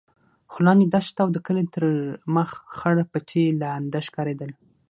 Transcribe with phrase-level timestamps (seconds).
[0.51, 1.83] خو لاندې دښته او د کلي تر
[2.35, 4.51] مخ خړ پټي لانده ښکارېدل.